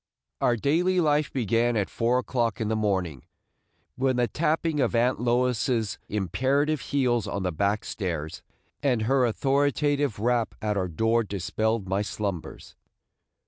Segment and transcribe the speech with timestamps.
[0.41, 3.21] Our daily life began at four o'clock in the morning,
[3.95, 8.41] when the tapping of Aunt Lois's imperative heels on the back stairs,
[8.81, 12.75] and her authoritative rap at our door dispelled my slumbers.